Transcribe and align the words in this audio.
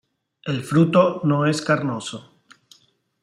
El 0.45 0.63
fruto 0.63 1.21
no 1.25 1.45
es 1.45 1.61
carnoso. 1.61 2.31